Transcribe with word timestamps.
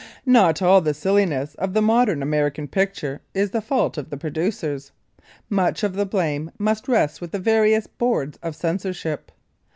Not 0.25 0.63
all 0.63 0.81
the 0.81 0.95
silliness 0.95 1.53
of 1.59 1.75
the 1.75 1.81
modern 1.83 2.23
American 2.23 2.67
picture 2.67 3.21
is 3.35 3.51
the 3.51 3.61
fault 3.61 3.99
of 3.99 4.09
the 4.09 4.17
producers. 4.17 4.91
Much 5.47 5.83
of 5.83 5.93
the 5.93 6.07
blame 6.07 6.49
must 6.57 6.87
rest 6.87 7.21
with 7.21 7.29
the 7.29 7.37
various 7.37 7.85
boards 7.85 8.39
of 8.41 8.55
censorship. 8.55 9.31